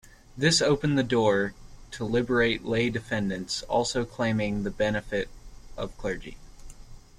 This 0.35 0.63
opened 0.63 0.97
the 0.97 1.03
door 1.03 1.53
to 1.91 2.03
literate 2.05 2.65
lay 2.65 2.89
defendants 2.89 3.61
also 3.69 4.03
claiming 4.03 4.63
the 4.63 4.71
benefit 4.71 5.29
of 5.77 5.95
clergy. 5.99 6.37